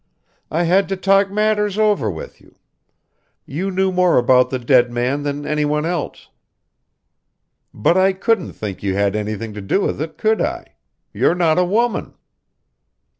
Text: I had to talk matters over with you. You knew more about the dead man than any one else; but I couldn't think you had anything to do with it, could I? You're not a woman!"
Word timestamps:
I 0.49 0.63
had 0.63 0.89
to 0.89 0.97
talk 0.97 1.29
matters 1.29 1.77
over 1.77 2.09
with 2.09 2.41
you. 2.41 2.55
You 3.45 3.69
knew 3.69 3.91
more 3.91 4.17
about 4.17 4.49
the 4.49 4.57
dead 4.57 4.91
man 4.91 5.21
than 5.21 5.45
any 5.45 5.63
one 5.63 5.85
else; 5.85 6.29
but 7.71 7.95
I 7.97 8.13
couldn't 8.13 8.53
think 8.53 8.81
you 8.81 8.95
had 8.95 9.15
anything 9.15 9.53
to 9.53 9.61
do 9.61 9.81
with 9.81 10.01
it, 10.01 10.17
could 10.17 10.41
I? 10.41 10.73
You're 11.13 11.35
not 11.35 11.59
a 11.59 11.63
woman!" 11.63 12.15